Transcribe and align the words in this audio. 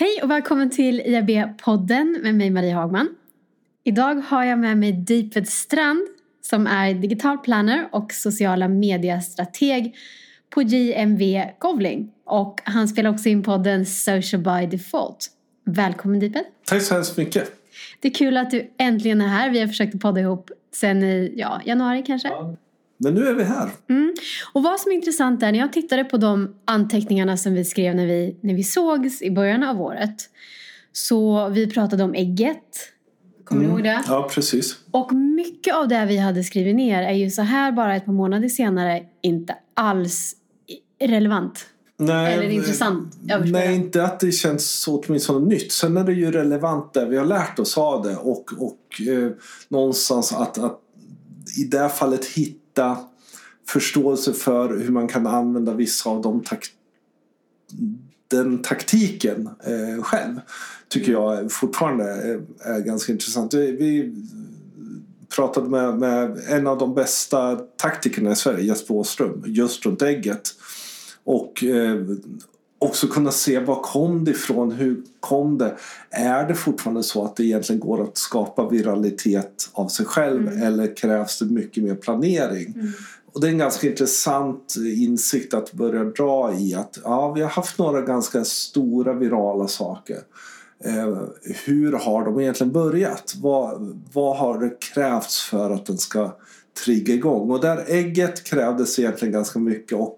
Hej 0.00 0.20
och 0.22 0.30
välkommen 0.30 0.70
till 0.70 1.00
IAB-podden 1.00 2.18
med 2.22 2.34
mig 2.34 2.50
Marie 2.50 2.74
Hagman. 2.74 3.08
Idag 3.84 4.14
har 4.14 4.44
jag 4.44 4.58
med 4.58 4.78
mig 4.78 4.92
Deeped 4.92 5.48
Strand 5.48 6.00
som 6.42 6.66
är 6.66 6.94
digital 6.94 7.38
planner 7.38 7.88
och 7.92 8.12
sociala 8.12 8.68
mediestrateg 8.68 9.96
på 10.50 10.62
JMV 10.62 11.44
Govling. 11.58 12.12
Och 12.26 12.60
han 12.64 12.88
spelar 12.88 13.10
också 13.10 13.28
in 13.28 13.42
podden 13.42 13.86
Social 13.86 14.42
by 14.42 14.76
Default. 14.76 15.26
Välkommen 15.64 16.20
Deeped. 16.20 16.44
Tack 16.66 16.82
så 16.82 16.94
hemskt 16.94 17.16
mycket. 17.16 17.52
Det 18.00 18.08
är 18.08 18.14
kul 18.14 18.36
att 18.36 18.50
du 18.50 18.70
äntligen 18.78 19.20
är 19.20 19.28
här. 19.28 19.50
Vi 19.50 19.60
har 19.60 19.66
försökt 19.66 19.94
att 19.94 20.00
podda 20.00 20.20
ihop 20.20 20.50
sen 20.74 21.02
i 21.02 21.34
ja, 21.36 21.60
januari 21.64 22.02
kanske. 22.06 22.28
Ja. 22.28 22.56
Men 23.02 23.14
nu 23.14 23.28
är 23.28 23.34
vi 23.34 23.44
här. 23.44 23.70
Mm. 23.88 24.14
Och 24.52 24.62
vad 24.62 24.80
som 24.80 24.92
är 24.92 24.96
intressant 24.96 25.42
är 25.42 25.52
när 25.52 25.58
jag 25.58 25.72
tittade 25.72 26.04
på 26.04 26.16
de 26.16 26.54
anteckningarna 26.64 27.36
som 27.36 27.54
vi 27.54 27.64
skrev 27.64 27.94
när 27.94 28.06
vi, 28.06 28.36
när 28.40 28.54
vi 28.54 28.64
sågs 28.64 29.22
i 29.22 29.30
början 29.30 29.62
av 29.62 29.82
året. 29.82 30.16
Så 30.92 31.48
vi 31.48 31.66
pratade 31.70 32.04
om 32.04 32.14
ägget. 32.14 32.62
Kommer 33.44 33.64
mm. 33.64 33.76
du 33.76 33.78
ihåg 33.78 33.84
det? 33.84 34.04
Ja, 34.08 34.30
precis. 34.34 34.76
Och 34.90 35.12
mycket 35.12 35.74
av 35.74 35.88
det 35.88 36.06
vi 36.06 36.16
hade 36.16 36.44
skrivit 36.44 36.76
ner 36.76 37.02
är 37.02 37.14
ju 37.14 37.30
så 37.30 37.42
här 37.42 37.72
bara 37.72 37.96
ett 37.96 38.04
par 38.04 38.12
månader 38.12 38.48
senare 38.48 39.02
inte 39.22 39.54
alls 39.74 40.36
relevant. 41.00 41.66
Nej, 41.96 42.34
Eller 42.34 42.50
intressant. 42.50 43.16
Nej, 43.44 43.74
inte 43.74 44.04
att 44.04 44.20
det 44.20 44.32
känns 44.32 44.70
så 44.70 45.00
åtminstone 45.00 45.46
nytt. 45.46 45.72
Sen 45.72 45.96
är 45.96 46.04
det 46.04 46.12
ju 46.12 46.32
relevant 46.32 46.94
det 46.94 47.06
vi 47.06 47.16
har 47.16 47.24
lärt 47.24 47.58
oss 47.58 47.78
av 47.78 48.02
det 48.02 48.16
och, 48.16 48.52
och 48.58 49.08
eh, 49.08 49.30
någonstans 49.68 50.32
att, 50.32 50.58
att 50.58 50.80
i 51.58 51.64
det 51.64 51.88
fallet 51.88 52.24
hitta 52.24 52.59
förståelse 53.66 54.32
för 54.32 54.78
hur 54.78 54.90
man 54.90 55.08
kan 55.08 55.26
använda 55.26 55.74
vissa 55.74 56.10
av 56.10 56.22
de 56.22 56.40
tak 56.40 56.66
den 58.28 58.62
taktiken 58.62 59.48
eh, 59.64 60.02
själv 60.02 60.40
tycker 60.88 61.12
jag 61.12 61.52
fortfarande 61.52 62.04
är, 62.04 62.42
är 62.60 62.80
ganska 62.80 63.12
intressant. 63.12 63.54
Vi 63.54 64.14
pratade 65.36 65.68
med, 65.68 65.98
med, 65.98 66.40
en 66.48 66.66
av 66.66 66.78
de 66.78 66.94
bästa 66.94 67.56
taktikerna 67.56 68.32
i 68.32 68.36
Sverige, 68.36 68.64
Jesper 68.64 68.94
Åström, 68.94 69.44
just 69.46 69.86
runt 69.86 70.02
ägget. 70.02 70.48
Och 71.24 71.64
eh, 71.64 71.96
också 72.82 73.06
kunna 73.06 73.30
se 73.30 73.58
var 73.58 73.82
kom 73.82 74.24
det 74.24 74.30
ifrån, 74.30 74.72
hur 74.72 75.02
kom 75.20 75.58
det? 75.58 75.76
Är 76.10 76.48
det 76.48 76.54
fortfarande 76.54 77.02
så 77.02 77.24
att 77.24 77.36
det 77.36 77.44
egentligen 77.44 77.80
går 77.80 78.02
att 78.02 78.18
skapa 78.18 78.68
viralitet 78.68 79.70
av 79.72 79.88
sig 79.88 80.06
själv 80.06 80.48
mm. 80.48 80.62
eller 80.62 80.96
krävs 80.96 81.38
det 81.38 81.44
mycket 81.44 81.84
mer 81.84 81.94
planering? 81.94 82.74
Mm. 82.74 82.92
Och 83.32 83.40
det 83.40 83.46
är 83.46 83.50
en 83.50 83.58
ganska 83.58 83.86
intressant 83.88 84.74
insikt 84.96 85.54
att 85.54 85.72
börja 85.72 86.04
dra 86.04 86.54
i 86.58 86.74
att 86.74 86.98
ja, 87.04 87.32
vi 87.32 87.40
har 87.40 87.48
haft 87.48 87.78
några 87.78 88.00
ganska 88.00 88.44
stora 88.44 89.12
virala 89.12 89.68
saker. 89.68 90.18
Eh, 90.84 91.18
hur 91.64 91.92
har 91.92 92.24
de 92.24 92.40
egentligen 92.40 92.72
börjat? 92.72 93.34
Vad, 93.42 93.98
vad 94.12 94.36
har 94.36 94.58
det 94.58 94.80
krävts 94.94 95.42
för 95.42 95.70
att 95.70 95.86
den 95.86 95.98
ska 95.98 96.36
trigga 96.84 97.14
igång? 97.14 97.50
Och 97.50 97.60
där 97.60 97.84
ägget 97.88 98.44
krävdes 98.44 98.98
egentligen 98.98 99.32
ganska 99.32 99.58
mycket 99.58 99.98
och 99.98 100.16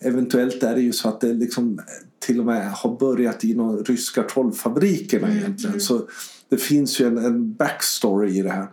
eventuellt 0.00 0.62
är 0.62 0.74
det 0.74 0.80
ju 0.80 0.92
så 0.92 1.08
att 1.08 1.20
det 1.20 1.32
liksom 1.32 1.80
till 2.18 2.40
och 2.40 2.46
med 2.46 2.72
har 2.72 2.96
börjat 2.98 3.44
i 3.44 3.54
de 3.54 3.84
ryska 3.84 4.22
trollfabrikerna 4.22 5.26
mm. 5.26 5.38
egentligen. 5.38 5.70
Mm. 5.70 5.80
Så 5.80 6.08
det 6.48 6.56
finns 6.56 7.00
ju 7.00 7.06
en, 7.06 7.18
en 7.18 7.54
backstory 7.54 8.38
i 8.38 8.42
det 8.42 8.50
här. 8.50 8.66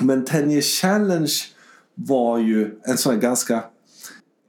Men 0.00 0.24
10 0.24 0.62
Challenge 0.62 1.34
var 1.94 2.38
ju 2.38 2.78
en 2.84 2.98
sån 2.98 3.14
här 3.14 3.20
ganska 3.20 3.64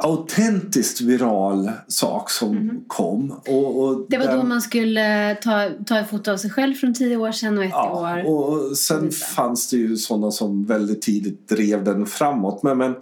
autentiskt 0.03 1.01
viral 1.01 1.71
sak 1.87 2.29
som 2.29 2.57
mm. 2.57 2.83
kom. 2.87 3.31
Och, 3.31 3.83
och 3.83 4.05
det 4.09 4.17
var 4.17 4.37
då 4.37 4.43
man 4.43 4.61
skulle 4.61 5.35
ta, 5.35 5.69
ta 5.85 5.99
ett 5.99 6.09
foto 6.09 6.31
av 6.31 6.37
sig 6.37 6.49
själv 6.49 6.73
från 6.73 6.93
tio 6.93 7.17
år 7.17 7.31
sedan 7.31 7.57
och 7.57 7.63
ett 7.63 7.69
ja, 7.73 8.23
år. 8.23 8.33
Och 8.33 8.77
sen 8.77 9.11
fanns 9.11 9.69
det 9.69 9.77
ju 9.77 9.97
sådana 9.97 10.31
som 10.31 10.65
väldigt 10.65 11.01
tidigt 11.01 11.49
drev 11.49 11.83
den 11.83 12.05
framåt. 12.05 12.63
Men, 12.63 12.77
men 12.77 12.95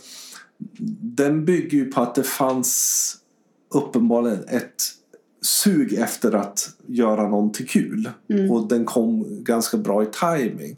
den 1.17 1.45
bygger 1.45 1.77
ju 1.77 1.91
på 1.91 2.01
att 2.01 2.15
det 2.15 2.23
fanns 2.23 3.17
uppenbarligen 3.73 4.43
ett 4.47 4.83
sug 5.41 5.93
efter 5.93 6.35
att 6.35 6.69
göra 6.87 7.29
någonting 7.29 7.65
kul. 7.65 8.09
Mm. 8.29 8.51
Och 8.51 8.67
den 8.67 8.85
kom 8.85 9.25
ganska 9.43 9.77
bra 9.77 10.03
i 10.03 10.05
timing. 10.05 10.77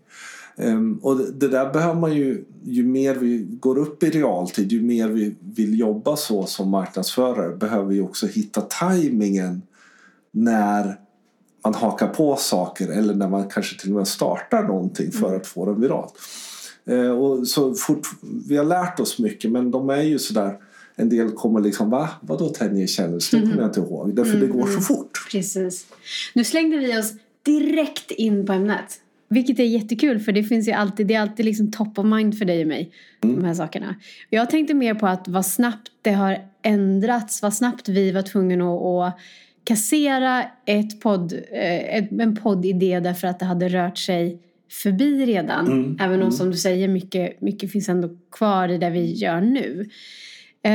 Um, 0.56 1.00
och 1.04 1.18
det, 1.18 1.32
det, 1.32 1.48
där 1.48 1.74
behöver 1.74 2.00
man 2.00 2.14
ju, 2.14 2.46
ju 2.64 2.86
mer 2.86 3.16
vi 3.16 3.48
går 3.50 3.78
upp 3.78 4.04
i 4.04 4.10
realtid, 4.10 4.72
ju 4.72 4.82
mer 4.82 5.10
vi 5.10 5.36
vill 5.40 5.80
jobba 5.80 6.16
så 6.16 6.46
som 6.46 6.70
marknadsförare 6.70 7.56
behöver 7.56 7.86
vi 7.86 8.02
också 8.02 8.28
hitta 8.28 8.62
tajmingen 8.62 9.62
när 10.32 11.00
man 11.64 11.74
hakar 11.74 12.08
på 12.08 12.36
saker 12.36 12.88
eller 12.88 13.14
när 13.14 13.28
man 13.28 13.50
kanske 13.50 13.80
till 13.80 13.90
och 13.90 13.98
med 13.98 14.08
startar 14.08 14.64
någonting 14.64 15.12
för 15.12 15.28
mm. 15.28 15.40
att 15.40 15.48
få 15.48 15.66
den 15.66 15.82
viralt. 15.82 16.14
Uh, 16.90 17.12
och 17.12 17.48
så 17.48 17.74
fort, 17.74 18.08
vi 18.48 18.58
har 18.58 18.66
lärt 18.66 19.00
oss 19.00 19.20
mycket 19.20 19.52
men 19.52 19.72
de 19.72 19.90
är 19.90 20.02
ju 20.02 20.20
sådär 20.20 20.58
en 21.00 21.10
del 21.10 21.32
kommer 21.32 21.60
liksom 21.60 21.90
va? 21.90 22.10
Vadå 22.22 22.50
10 22.50 22.88
challenge? 22.88 23.26
Det 23.32 23.42
kommer 23.42 23.58
jag 23.58 23.66
inte 23.66 23.80
ihåg. 23.80 24.16
Därför 24.16 24.36
mm. 24.36 24.48
det 24.48 24.54
går 24.54 24.66
så 24.66 24.72
mm. 24.72 24.82
fort. 24.82 25.28
Precis. 25.32 25.88
Nu 26.34 26.44
slängde 26.44 26.78
vi 26.78 27.00
oss 27.00 27.14
direkt 27.44 28.12
in 28.12 28.46
på 28.46 28.54
ämnet. 28.54 29.02
Vilket 29.30 29.60
är 29.60 29.64
jättekul 29.64 30.20
för 30.20 30.32
det 30.32 30.44
finns 30.44 30.68
ju 30.68 30.72
alltid, 30.72 31.08
det 31.08 31.14
är 31.14 31.22
alltid 31.22 31.46
liksom 31.46 31.72
top 31.72 32.00
of 32.00 32.06
mind 32.06 32.38
för 32.38 32.46
dig 32.46 32.62
och 32.62 32.68
mig. 32.68 32.92
Mm. 33.24 33.36
De 33.36 33.46
här 33.46 33.54
sakerna. 33.54 33.96
Jag 34.30 34.50
tänkte 34.50 34.74
mer 34.74 34.96
på 34.96 35.08
att 35.08 35.28
vad 35.28 35.46
snabbt 35.46 35.92
det 36.02 36.12
har 36.12 36.38
ändrats, 36.62 37.42
vad 37.42 37.54
snabbt 37.54 37.90
vi 37.90 38.12
var 38.12 38.22
tvungna 38.22 38.74
att, 38.74 39.14
att 39.14 39.20
kassera 39.64 40.44
ett 40.66 41.02
podd, 41.02 41.34
eh, 41.34 41.96
ett, 41.96 42.12
en 42.12 42.36
poddidé 42.36 43.00
därför 43.00 43.28
att 43.28 43.40
det 43.40 43.46
hade 43.46 43.70
rört 43.70 43.98
sig 43.98 44.40
förbi 44.70 45.26
redan. 45.26 45.68
Mm. 45.68 45.98
Även 46.00 46.16
om 46.16 46.22
mm. 46.22 46.32
som 46.32 46.52
du 46.52 46.58
säger 46.58 46.88
mycket, 46.88 47.42
mycket 47.42 47.72
finns 47.72 47.90
ändå 47.90 48.10
kvar 48.32 48.70
i 48.70 48.78
det 48.78 48.90
vi 48.90 49.14
gör 49.14 49.42
nu. 49.42 49.90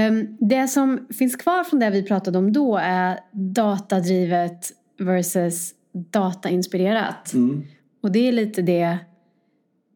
Um, 0.09 0.37
det 0.41 0.69
som 0.69 1.06
finns 1.19 1.37
kvar 1.37 1.65
från 1.65 1.81
det 1.81 1.91
vi 1.91 2.03
pratade 2.03 2.38
om 2.38 2.53
då 2.53 2.77
är 2.77 3.21
datadrivet 3.32 4.72
versus 4.99 5.75
datainspirerat. 6.10 7.32
Mm. 7.34 7.62
Och 8.03 8.12
det 8.12 8.28
är 8.28 8.32
lite 8.32 8.62
det 8.62 8.99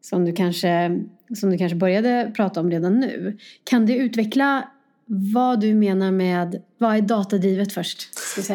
som 0.01 0.25
du, 0.25 0.33
kanske, 0.33 1.01
som 1.35 1.49
du 1.49 1.57
kanske 1.57 1.75
började 1.75 2.31
prata 2.35 2.59
om 2.59 2.71
redan 2.71 2.99
nu. 2.99 3.37
Kan 3.63 3.85
du 3.85 3.95
utveckla 3.95 4.69
vad 5.11 5.59
du 5.59 5.75
menar 5.75 6.11
med, 6.11 6.61
vad 6.77 6.95
är 6.95 7.01
datadrivet 7.01 7.73
först? 7.73 8.07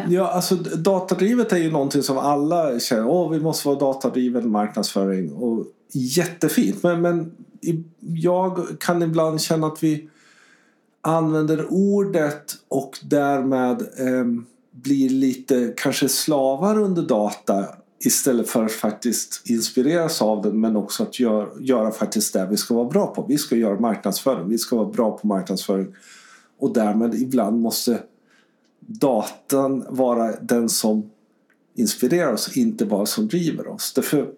Ja, 0.09 0.29
alltså 0.29 0.55
datadrivet 0.57 1.53
är 1.53 1.57
ju 1.57 1.71
någonting 1.71 2.03
som 2.03 2.19
alla 2.19 2.81
känner, 2.81 3.07
åh 3.07 3.31
vi 3.31 3.41
måste 3.41 3.69
vara 3.69 3.79
datadriven 3.79 4.51
marknadsföring. 4.51 5.33
Och 5.33 5.67
jättefint, 5.93 6.83
men, 6.83 7.01
men 7.01 7.33
jag 8.01 8.67
kan 8.81 9.03
ibland 9.03 9.41
känna 9.41 9.67
att 9.67 9.83
vi 9.83 10.09
använder 11.01 11.67
ordet 11.71 12.57
och 12.69 12.99
därmed 13.03 13.81
eh, 13.81 14.25
blir 14.71 15.11
lite 15.11 15.75
kanske 15.77 16.09
slavar 16.09 16.79
under 16.79 17.03
data 17.03 17.65
Istället 18.05 18.49
för 18.49 18.65
att 18.65 18.73
faktiskt 18.73 19.43
inspireras 19.45 20.23
av 20.23 20.43
den 20.43 20.61
men 20.61 20.77
också 20.77 21.03
att 21.03 21.21
gör, 21.21 21.49
göra 21.61 21.91
faktiskt 21.91 22.33
det 22.33 22.47
vi 22.51 22.57
ska 22.57 22.75
vara 22.75 22.89
bra 22.89 23.07
på. 23.07 23.25
Vi 23.29 23.39
ska 23.39 23.57
göra 23.57 23.81
marknadsföring, 23.81 24.49
vi 24.49 24.59
ska 24.59 24.77
vara 24.77 24.89
bra 24.89 25.19
på 25.19 25.27
marknadsföring. 25.27 25.87
Och 26.59 26.73
därmed 26.73 27.15
ibland 27.15 27.61
måste 27.61 28.03
datan 28.81 29.85
vara 29.89 30.41
den 30.41 30.69
som 30.69 31.11
inspirerar 31.75 32.33
oss, 32.33 32.57
inte 32.57 32.87
bara 32.87 33.07
som 33.07 33.29
driver 33.29 33.69
oss. 33.69 33.93
Därför 33.95 34.31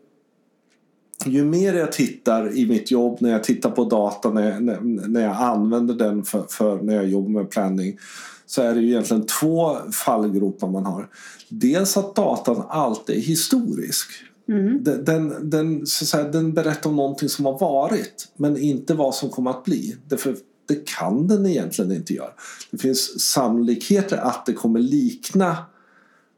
ju 1.24 1.44
mer 1.44 1.74
jag 1.74 1.92
tittar 1.92 2.56
i 2.56 2.66
mitt 2.66 2.90
jobb, 2.90 3.16
när 3.20 3.30
jag 3.30 3.44
tittar 3.44 3.70
på 3.70 3.84
data, 3.84 4.30
när 4.30 4.50
jag, 4.50 4.84
när 4.84 5.22
jag 5.22 5.36
använder 5.36 5.94
den 5.94 6.24
för, 6.24 6.46
för 6.48 6.82
när 6.82 6.94
jag 6.94 7.08
jobbar 7.08 7.30
med 7.30 7.50
planning 7.50 7.98
så 8.46 8.62
är 8.62 8.74
det 8.74 8.80
ju 8.80 8.88
egentligen 8.88 9.26
två 9.26 9.76
fallgropar 9.92 10.68
man 10.68 10.86
har. 10.86 11.08
Dels 11.48 11.96
att 11.96 12.14
datan 12.14 12.62
alltid 12.68 13.16
är 13.16 13.20
historisk. 13.20 14.10
Mm. 14.48 14.84
Den, 14.84 15.04
den, 15.04 15.50
den, 15.50 15.86
så 15.86 16.06
säga, 16.06 16.28
den 16.28 16.54
berättar 16.54 16.90
om 16.90 16.96
någonting 16.96 17.28
som 17.28 17.44
har 17.44 17.58
varit 17.58 18.28
men 18.36 18.56
inte 18.56 18.94
vad 18.94 19.14
som 19.14 19.30
kommer 19.30 19.50
att 19.50 19.64
bli. 19.64 19.96
Därför 20.08 20.36
det 20.66 20.88
kan 20.88 21.28
den 21.28 21.46
egentligen 21.46 21.92
inte 21.92 22.14
göra. 22.14 22.30
Det 22.70 22.78
finns 22.78 23.20
sannolikheter 23.20 24.16
att 24.16 24.46
det 24.46 24.52
kommer 24.52 24.80
likna 24.80 25.56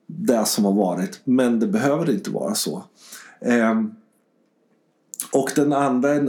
det 0.07 0.45
som 0.45 0.65
har 0.65 0.73
varit 0.73 1.21
men 1.25 1.61
det 1.61 1.67
behöver 1.67 2.11
inte 2.11 2.31
vara 2.31 2.55
så. 2.55 2.85
Ehm, 3.41 3.91
och 5.33 5.51
den 5.57 5.73
andra 5.73 6.15
eh, 6.15 6.23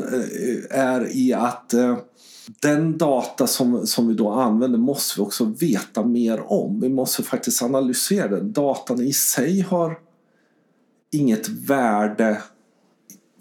är 0.69 1.17
i 1.17 1.33
att 1.33 1.73
eh, 1.73 1.97
den 2.61 2.97
data 2.97 3.47
som, 3.47 3.87
som 3.87 4.07
vi 4.07 4.13
då 4.13 4.29
använder 4.29 4.79
måste 4.79 5.19
vi 5.19 5.25
också 5.25 5.45
veta 5.45 6.05
mer 6.05 6.51
om. 6.51 6.79
Vi 6.79 6.89
måste 6.89 7.23
faktiskt 7.23 7.61
analysera 7.61 8.27
den. 8.27 8.53
Datan 8.53 9.01
i 9.01 9.13
sig 9.13 9.61
har 9.61 9.99
inget 11.11 11.47
värde 11.47 12.41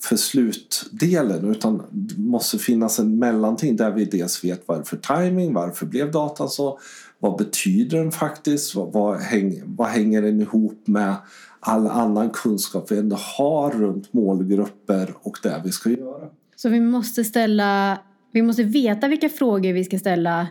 för 0.00 0.16
slutdelen 0.16 1.50
utan 1.50 1.82
det 1.90 2.18
måste 2.18 2.58
finnas 2.58 2.98
en 2.98 3.18
mellanting 3.18 3.76
där 3.76 3.90
vi 3.90 4.04
dels 4.04 4.44
vet 4.44 4.62
varför 4.66 4.96
timing, 4.96 5.54
varför 5.54 5.86
blev 5.86 6.10
datan 6.10 6.48
så, 6.48 6.78
vad 7.18 7.38
betyder 7.38 7.98
den 7.98 8.12
faktiskt, 8.12 8.74
vad, 8.74 8.92
vad, 8.92 9.18
häng, 9.20 9.62
vad 9.64 9.88
hänger 9.88 10.22
den 10.22 10.40
ihop 10.40 10.86
med 10.86 11.14
all 11.60 11.86
annan 11.86 12.30
kunskap 12.30 12.92
vi 12.92 12.98
ändå 12.98 13.16
har 13.36 13.70
runt 13.70 14.12
målgrupper 14.12 15.14
och 15.22 15.38
det 15.42 15.62
vi 15.64 15.72
ska 15.72 15.90
göra. 15.90 16.28
Så 16.56 16.68
vi 16.68 16.80
måste 16.80 17.24
ställa, 17.24 17.98
vi 18.32 18.42
måste 18.42 18.62
veta 18.62 19.08
vilka 19.08 19.28
frågor 19.28 19.72
vi 19.72 19.84
ska 19.84 19.98
ställa 19.98 20.48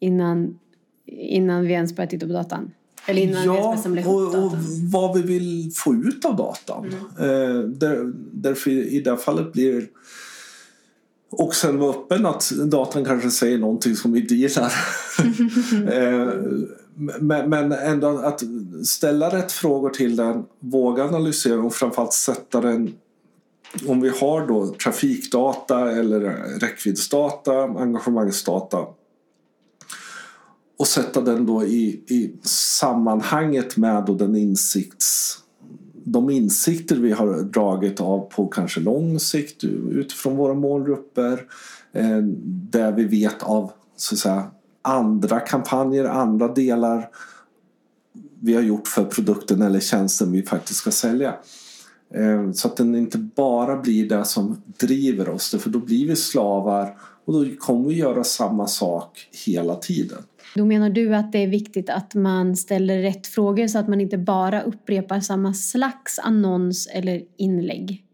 innan, 0.00 0.58
innan 1.06 1.62
vi 1.62 1.72
ens 1.72 1.96
börjar 1.96 2.08
titta 2.08 2.26
på 2.26 2.32
datan? 2.32 2.70
Eller 3.06 3.22
innan 3.22 3.44
ja, 3.44 3.78
och, 4.06 4.34
och 4.34 4.52
vad 4.92 5.16
vi 5.16 5.22
vill 5.22 5.72
få 5.74 5.94
ut 5.94 6.24
av 6.24 6.36
datan. 6.36 6.94
Mm. 7.18 7.30
Eh, 7.30 7.62
där, 7.62 8.12
därför 8.32 8.70
i 8.70 9.00
det 9.00 9.16
fallet 9.16 9.52
blir 9.52 9.86
och 11.30 11.54
sen 11.54 11.78
vara 11.78 11.90
öppen 11.90 12.26
att 12.26 12.50
datan 12.50 13.04
kanske 13.04 13.30
säger 13.30 13.58
någonting 13.58 13.96
som 13.96 14.12
vi 14.12 14.20
inte 14.20 14.34
gillar. 14.34 14.64
eh, 15.92 16.28
men, 17.20 17.50
men 17.50 17.72
ändå 17.72 18.18
att 18.18 18.42
ställa 18.84 19.36
rätt 19.36 19.52
frågor 19.52 19.90
till 19.90 20.16
den, 20.16 20.44
våga 20.60 21.04
analysera 21.04 21.60
och 21.60 21.74
framförallt 21.74 22.12
sätta 22.12 22.60
den 22.60 22.94
om 23.86 24.00
vi 24.00 24.08
har 24.08 24.46
då 24.46 24.66
trafikdata 24.66 25.90
eller 25.90 26.20
räckviddsdata, 26.60 27.62
engagemangsdata 27.62 28.78
och 30.80 30.86
sätta 30.86 31.20
den 31.20 31.46
då 31.46 31.64
i, 31.64 31.86
i 32.06 32.32
sammanhanget 32.42 33.76
med 33.76 34.04
då 34.04 34.14
den 34.14 34.36
insikts, 34.36 35.38
de 36.04 36.30
insikter 36.30 36.96
vi 36.96 37.12
har 37.12 37.42
dragit 37.42 38.00
av 38.00 38.20
på 38.20 38.46
kanske 38.46 38.80
lång 38.80 39.20
sikt 39.20 39.64
utifrån 39.64 40.36
våra 40.36 40.54
målgrupper. 40.54 41.42
Eh, 41.92 42.18
där 42.70 42.92
vi 42.92 43.04
vet 43.04 43.42
av 43.42 43.72
så 43.96 44.14
att 44.14 44.18
säga, 44.18 44.50
andra 44.82 45.40
kampanjer, 45.40 46.04
andra 46.04 46.48
delar 46.48 47.08
vi 48.40 48.54
har 48.54 48.62
gjort 48.62 48.88
för 48.88 49.04
produkten 49.04 49.62
eller 49.62 49.80
tjänsten 49.80 50.32
vi 50.32 50.42
faktiskt 50.42 50.78
ska 50.78 50.90
sälja. 50.90 51.34
Eh, 52.14 52.52
så 52.52 52.68
att 52.68 52.76
den 52.76 52.94
inte 52.94 53.18
bara 53.18 53.76
blir 53.76 54.08
det 54.08 54.24
som 54.24 54.62
driver 54.76 55.28
oss, 55.28 55.54
för 55.58 55.70
då 55.70 55.78
blir 55.78 56.08
vi 56.08 56.16
slavar 56.16 56.98
och 57.24 57.32
då 57.32 57.56
kommer 57.58 57.88
vi 57.88 57.94
göra 57.94 58.24
samma 58.24 58.66
sak 58.66 59.28
hela 59.46 59.74
tiden. 59.74 60.22
Då 60.54 60.64
menar 60.64 60.90
du 60.90 61.14
att 61.14 61.32
det 61.32 61.38
är 61.38 61.48
viktigt 61.48 61.90
att 61.90 62.14
man 62.14 62.56
ställer 62.56 63.02
rätt 63.02 63.26
frågor 63.26 63.66
så 63.66 63.78
att 63.78 63.88
man 63.88 64.00
inte 64.00 64.18
bara 64.18 64.62
upprepar 64.62 65.20
samma 65.20 65.54
slags 65.54 66.18
annons 66.18 66.88
eller 66.92 67.22
inlägg? 67.36 68.04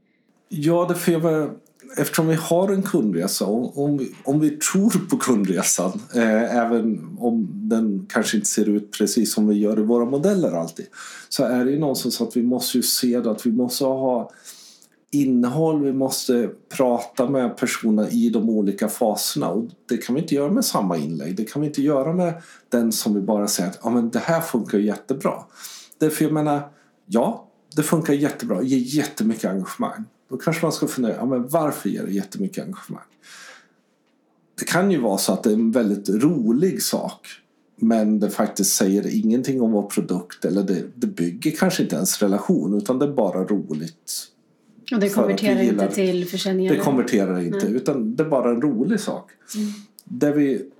Ja, 0.49 0.87
därför 0.89 1.13
jag 1.13 1.21
var 1.21 1.51
eftersom 1.97 2.29
vi 2.29 2.35
har 2.35 2.73
en 2.73 2.83
kundresa 2.83 3.47
och 3.47 3.85
om 3.85 3.99
vi, 3.99 4.15
om 4.25 4.41
vi 4.41 4.51
tror 4.51 5.09
på 5.11 5.17
kundresan 5.17 6.01
eh, 6.15 6.57
även 6.57 7.17
om 7.19 7.49
den 7.53 8.07
kanske 8.09 8.37
inte 8.37 8.49
ser 8.49 8.69
ut 8.69 8.93
precis 8.99 9.35
som 9.35 9.49
vi 9.49 9.55
gör 9.59 9.81
i 9.81 9.83
våra 9.83 10.05
modeller 10.05 10.53
alltid 10.53 10.87
så 11.29 11.45
är 11.45 11.65
det 11.65 11.71
ju 11.71 11.79
någonstans 11.79 12.21
att 12.21 12.37
vi 12.37 12.43
måste 12.43 12.79
ju 12.79 12.83
se 12.83 13.17
att 13.17 13.47
vi 13.47 13.53
måste 13.53 13.85
ha 13.85 14.31
innehåll, 15.11 15.83
vi 15.83 15.93
måste 15.93 16.51
prata 16.77 17.29
med 17.29 17.57
personerna 17.57 18.11
i 18.11 18.31
de 18.31 18.51
olika 18.51 18.89
faserna 18.89 19.49
och 19.49 19.65
det 19.89 19.97
kan 19.97 20.15
vi 20.15 20.21
inte 20.21 20.35
göra 20.35 20.51
med 20.51 20.65
samma 20.65 20.97
inlägg. 20.97 21.37
Det 21.37 21.45
kan 21.45 21.63
vi 21.63 21.69
inte 21.69 21.83
göra 21.83 22.13
med 22.13 22.43
den 22.69 22.93
som 22.93 23.15
vi 23.15 23.21
bara 23.21 23.49
säger 23.49 23.71
att 23.71 23.81
ja, 23.83 23.91
men 23.91 24.11
det 24.11 24.19
här 24.19 24.41
funkar 24.41 24.79
jättebra. 24.79 25.45
Därför 25.99 26.25
jag 26.25 26.33
menar, 26.33 26.69
ja, 27.07 27.49
det 27.77 27.83
funkar 27.83 28.13
jättebra, 28.15 28.63
ger 28.63 28.97
jättemycket 28.97 29.51
engagemang. 29.51 30.05
Då 30.31 30.37
kanske 30.37 30.65
man 30.65 30.73
ska 30.73 30.87
fundera, 30.87 31.17
ja, 31.17 31.27
men 31.27 31.49
varför 31.49 31.89
ger 31.89 32.03
det 32.03 32.13
jättemycket 32.13 32.65
engagemang? 32.65 33.05
Det 34.59 34.65
kan 34.65 34.91
ju 34.91 35.01
vara 35.01 35.19
så 35.19 35.33
att 35.33 35.43
det 35.43 35.51
är 35.51 35.55
en 35.55 35.73
väldigt 35.73 36.09
rolig 36.09 36.83
sak 36.83 37.27
men 37.77 38.21
det 38.21 38.31
faktiskt 38.31 38.75
säger 38.75 39.07
ingenting 39.07 39.63
om 39.63 39.73
vår 39.73 39.83
produkt 39.83 40.45
eller 40.45 40.63
det, 40.63 40.85
det 40.95 41.07
bygger 41.07 41.51
kanske 41.51 41.83
inte 41.83 41.97
ens 41.97 42.23
relation 42.23 42.75
utan 42.75 42.99
det 42.99 43.05
är 43.05 43.13
bara 43.13 43.45
roligt 43.45 44.29
och 44.93 45.01
det 45.01 45.09
konverterar 45.09 45.61
inte 45.61 45.89
till 45.89 46.29
försäljning? 46.29 46.69
Det 46.69 46.77
konverterar 46.77 47.41
inte 47.41 47.67
Nej. 47.67 47.77
utan 47.77 48.17
det 48.17 48.23
är 48.23 48.29
bara 48.29 48.51
en 48.51 48.63
rolig 48.63 49.01
sak. 49.01 49.31
Mm. 49.57 49.69
Det 50.05 50.33
vi 50.33 50.71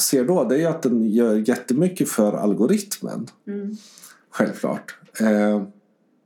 ser 0.00 0.24
då 0.24 0.44
det 0.44 0.62
är 0.62 0.68
att 0.68 0.82
den 0.82 1.10
gör 1.10 1.48
jättemycket 1.48 2.08
för 2.08 2.32
algoritmen. 2.32 3.26
Mm. 3.46 3.76
Självklart. 4.30 4.96
Eh, 5.20 5.62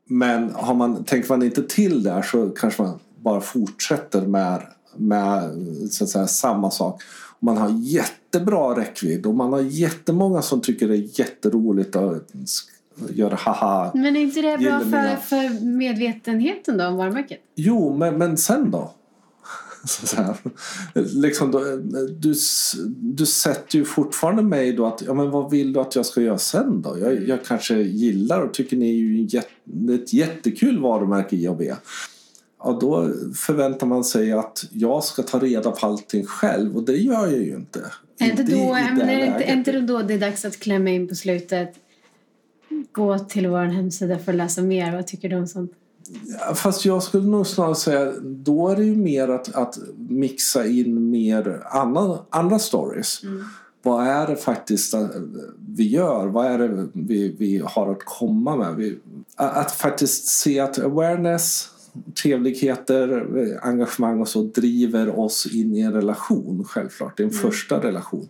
men 0.05 0.51
har 0.55 0.75
man, 0.75 1.05
tänker 1.05 1.29
man 1.29 1.43
inte 1.43 1.63
till 1.63 2.03
där 2.03 2.23
så 2.23 2.51
kanske 2.51 2.83
man 2.83 2.99
bara 3.17 3.41
fortsätter 3.41 4.27
med, 4.27 4.63
med 4.97 5.51
så 5.91 6.05
att 6.05 6.11
säga, 6.11 6.27
samma 6.27 6.71
sak. 6.71 7.03
Man 7.39 7.57
har 7.57 7.71
jättebra 7.71 8.81
räckvidd 8.81 9.27
och 9.27 9.35
man 9.35 9.53
har 9.53 9.61
jättemånga 9.61 10.43
som 10.43 10.61
tycker 10.61 10.89
det 10.89 10.97
är 10.97 11.21
jätteroligt 11.21 11.97
att 11.97 12.33
göra 13.11 13.35
haha. 13.35 13.91
Men 13.95 14.17
är 14.17 14.21
inte 14.21 14.43
det 14.43 14.59
bra 14.59 14.81
för, 14.81 15.17
för 15.17 15.65
medvetenheten 15.65 16.79
då 16.79 16.87
om 16.87 16.97
varumärket? 16.97 17.39
Jo, 17.57 17.97
men, 17.97 18.19
men 18.19 18.37
sen 18.37 18.71
då? 18.71 18.95
Så 19.85 20.17
här. 20.17 20.37
Liksom 20.95 21.51
då, 21.51 21.61
du, 22.19 22.35
du 22.87 23.27
sätter 23.27 23.79
ju 23.79 23.85
fortfarande 23.85 24.43
mig 24.43 24.73
då 24.73 24.87
att 24.87 25.03
ja, 25.07 25.15
men 25.15 25.31
vad 25.31 25.51
vill 25.51 25.73
du 25.73 25.81
att 25.81 25.97
jag 25.97 26.07
ska 26.07 26.21
göra 26.21 26.39
sen 26.39 26.83
då? 26.83 26.99
Jag, 26.99 27.29
jag 27.29 27.45
kanske 27.45 27.75
gillar 27.75 28.41
och 28.41 28.55
tycker 28.55 28.77
ni 28.77 28.91
är 28.91 28.95
ju 28.95 29.23
jätte, 29.23 29.95
ett 29.95 30.13
jättekul 30.13 30.81
varumärke 30.81 31.37
IAB. 31.37 31.63
Ja, 32.63 32.79
då 32.81 33.11
förväntar 33.35 33.87
man 33.87 34.05
sig 34.05 34.33
att 34.33 34.65
jag 34.71 35.05
ska 35.05 35.23
ta 35.23 35.39
reda 35.39 35.71
på 35.71 35.87
allting 35.87 36.25
själv 36.25 36.77
och 36.77 36.83
det 36.83 36.97
gör 36.97 37.27
jag 37.27 37.43
ju 37.43 37.55
inte. 37.55 37.81
Är 38.19 38.31
inte, 38.31 38.43
då, 38.43 38.75
är, 38.75 39.01
är 39.01 39.53
inte 39.53 39.81
då 39.81 40.03
det 40.03 40.15
är 40.15 40.19
dags 40.19 40.45
att 40.45 40.61
klämma 40.61 40.91
in 40.91 41.09
på 41.09 41.15
slutet 41.15 41.75
gå 42.93 43.19
till 43.19 43.49
vår 43.49 43.65
hemsida 43.65 44.19
för 44.19 44.33
att 44.33 44.39
läsa 44.39 44.63
mer. 44.63 44.97
Vad 44.97 45.07
tycker 45.07 45.29
du 45.29 45.37
om 45.37 45.47
sånt? 45.47 45.73
Fast 46.55 46.85
jag 46.85 47.03
skulle 47.03 47.27
nog 47.27 47.47
snarare 47.47 47.75
säga 47.75 48.13
då 48.21 48.69
är 48.69 48.77
det 48.77 48.85
ju 48.85 48.97
mer 48.97 49.29
att, 49.29 49.55
att 49.55 49.79
mixa 49.97 50.67
in 50.67 51.11
mer 51.11 51.63
annan, 51.65 52.19
andra 52.31 52.59
stories. 52.59 53.23
Mm. 53.23 53.45
Vad 53.83 54.07
är 54.07 54.27
det 54.27 54.37
faktiskt 54.37 54.95
eh, 54.95 55.09
vi 55.69 55.89
gör? 55.89 56.27
Vad 56.27 56.47
är 56.47 56.59
det 56.59 56.89
vi, 56.93 57.37
vi 57.39 57.63
har 57.65 57.91
att 57.91 58.05
komma 58.05 58.57
med? 58.57 58.75
Vi, 58.75 58.99
att 59.37 59.73
faktiskt 59.73 60.27
se 60.27 60.61
att 60.61 60.79
awareness, 60.79 61.69
trevligheter, 62.23 63.27
engagemang 63.63 64.21
och 64.21 64.29
så 64.29 64.43
driver 64.43 65.19
oss 65.19 65.47
in 65.55 65.77
i 65.77 65.81
en 65.81 65.93
relation 65.93 66.65
självklart. 66.65 67.21
Är 67.21 67.25
en 67.25 67.31
mm. 67.31 67.43
första 67.43 67.83
relation. 67.83 68.29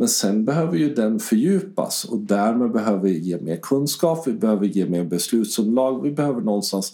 Men 0.00 0.08
sen 0.08 0.44
behöver 0.44 0.76
ju 0.76 0.94
den 0.94 1.20
fördjupas 1.20 2.04
och 2.04 2.18
därmed 2.18 2.72
behöver 2.72 3.00
vi 3.00 3.18
ge 3.18 3.40
mer 3.40 3.56
kunskap, 3.56 4.26
vi 4.26 4.32
behöver 4.32 4.66
ge 4.66 4.86
mer 4.86 5.04
beslutsunderlag, 5.04 6.02
vi 6.02 6.10
behöver 6.10 6.40
någonstans 6.40 6.92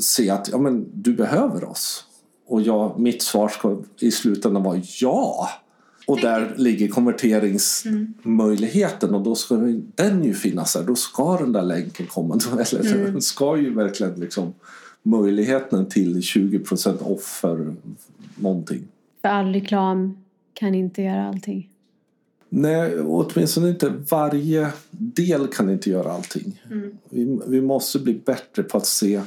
se 0.00 0.30
att 0.30 0.48
ja, 0.52 0.58
men 0.58 0.86
du 0.92 1.14
behöver 1.14 1.64
oss. 1.64 2.04
Och 2.46 2.62
jag, 2.62 3.00
mitt 3.00 3.22
svar 3.22 3.48
ska 3.48 3.82
i 4.00 4.10
slutändan 4.10 4.62
vara 4.62 4.80
ja. 5.00 5.48
Och 6.06 6.20
där 6.20 6.54
ligger 6.56 6.88
konverteringsmöjligheten 6.88 9.14
och 9.14 9.22
då 9.22 9.34
ska 9.34 9.56
den 9.94 10.24
ju 10.24 10.34
finnas 10.34 10.72
där. 10.72 10.82
Då 10.82 10.96
ska 10.96 11.36
den 11.36 11.52
där 11.52 11.62
länken 11.62 12.06
komma. 12.06 12.34
Eller 12.52 12.94
mm. 12.94 13.12
den 13.12 13.22
ska 13.22 13.56
ju 13.56 13.74
verkligen 13.74 14.14
liksom 14.14 14.54
möjligheten 15.02 15.88
till 15.88 16.16
20% 16.16 17.02
off 17.02 17.22
för 17.22 17.74
någonting. 18.36 18.82
För 19.22 19.28
all 19.28 19.52
reklam 19.52 20.23
kan 20.54 20.74
inte 20.74 21.02
göra 21.02 21.28
allting. 21.28 21.70
Nej, 22.48 23.00
åtminstone 23.00 23.68
inte 23.68 23.88
varje 24.10 24.72
del 24.90 25.46
kan 25.46 25.70
inte 25.70 25.90
göra 25.90 26.12
allting. 26.12 26.62
Mm. 26.70 26.98
Vi, 27.10 27.38
vi 27.46 27.60
måste 27.60 27.98
bli 27.98 28.14
bättre 28.14 28.62
på 28.62 28.76
att 28.76 28.86
se 28.86 29.20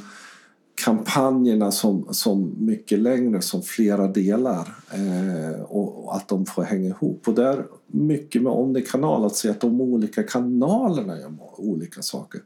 kampanjerna 0.84 1.72
som, 1.72 2.08
som 2.12 2.56
mycket 2.60 3.00
längre, 3.00 3.42
som 3.42 3.62
flera 3.62 4.08
delar 4.08 4.76
eh, 4.92 5.62
och, 5.62 6.04
och, 6.04 6.16
att 6.16 6.28
de 6.28 6.46
får 6.46 6.64
hänga 6.64 6.88
ihop. 6.88 7.28
Och 7.28 7.34
där 7.34 7.66
mycket 7.88 8.42
med 8.42 8.54
omnikanal, 8.54 9.26
att 9.26 9.36
se 9.36 9.50
att 9.50 9.62
de 9.62 9.82
olika 9.82 10.24
kanalerna 10.24 11.20
gör 11.20 11.34
olika 11.58 12.02
saker. 12.02 12.42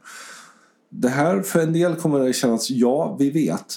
Det 0.88 1.08
här 1.08 1.42
för 1.42 1.60
en 1.60 1.72
del 1.72 1.94
kommer 1.94 2.20
det 2.20 2.32
kännas, 2.32 2.70
ja 2.70 3.16
vi 3.18 3.30
vet, 3.30 3.76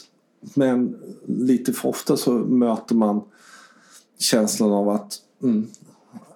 men 0.54 0.96
lite 1.26 1.74
för 1.74 1.90
ofta 1.90 2.18
så 2.18 2.32
möter 2.32 2.96
man 2.96 3.22
känslan 4.26 4.72
av 4.72 4.90
att 4.90 5.18
mm, 5.44 5.68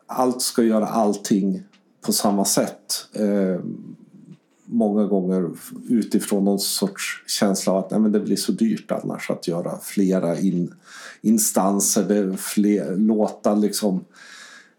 allt 0.08 0.41
ska 0.41 0.63
göra 0.63 0.88
allting 0.88 1.63
på 2.05 2.13
samma 2.13 2.46
sätt. 2.46 3.05
Eh, 3.13 3.62
många 4.65 5.05
gånger 5.05 5.50
utifrån 5.89 6.43
någon 6.43 6.60
sorts 6.60 7.24
känsla 7.27 7.74
av 7.74 7.79
att 7.79 7.91
nej, 7.91 8.00
men 8.00 8.12
det 8.12 8.19
blir 8.19 8.36
så 8.36 8.51
dyrt 8.51 8.91
annars 8.91 9.29
att 9.29 9.48
göra 9.48 9.77
flera 9.81 10.39
in, 10.39 10.74
instanser, 11.22 12.03
det 12.03 12.38
fler, 12.38 12.96
låta 12.96 13.55
liksom 13.55 14.05